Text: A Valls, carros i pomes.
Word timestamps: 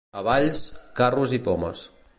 A 0.19 0.21
Valls, 0.27 0.63
carros 1.01 1.37
i 1.41 1.43
pomes. 1.51 1.87